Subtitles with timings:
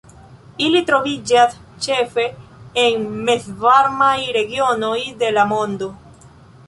[0.67, 1.51] Ili troviĝas
[1.87, 2.25] ĉefe
[2.85, 5.91] en mezvarmaj regionoj de la mondo.